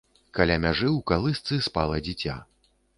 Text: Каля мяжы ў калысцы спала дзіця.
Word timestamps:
Каля 0.37 0.55
мяжы 0.63 0.89
ў 0.97 1.05
калысцы 1.13 1.63
спала 1.69 2.05
дзіця. 2.09 2.45